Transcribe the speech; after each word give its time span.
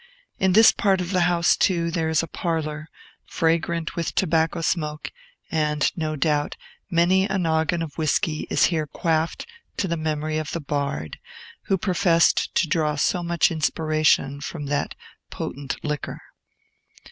In 0.39 0.53
this 0.53 0.71
part 0.71 0.99
of 0.99 1.11
the 1.11 1.21
house, 1.29 1.55
too, 1.55 1.91
there 1.91 2.09
is 2.09 2.23
a 2.23 2.27
parlor, 2.27 2.89
fragrant 3.27 3.95
with 3.95 4.15
tobacco 4.15 4.61
smoke; 4.61 5.11
and, 5.51 5.91
no 5.95 6.15
doubt, 6.15 6.57
many 6.89 7.25
a 7.25 7.37
noggin 7.37 7.83
of 7.83 7.99
whiskey 7.99 8.47
is 8.49 8.63
here 8.73 8.87
quaffed 8.87 9.45
to 9.77 9.87
the 9.87 9.97
memory 9.97 10.39
of 10.39 10.53
the 10.53 10.59
bard, 10.59 11.19
who 11.65 11.77
professed 11.77 12.55
to 12.55 12.67
draw 12.67 12.95
so 12.95 13.21
much 13.21 13.51
inspiration 13.51 14.41
from 14.41 14.65
that 14.65 14.95
potent 15.29 15.77
liquor. 15.83 16.19